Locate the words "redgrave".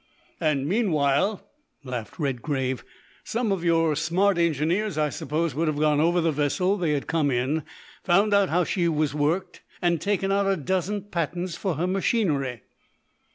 2.17-2.83